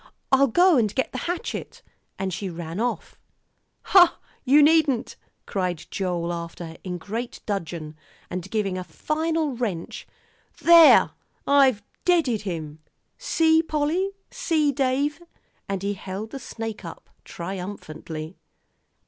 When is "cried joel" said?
5.45-6.33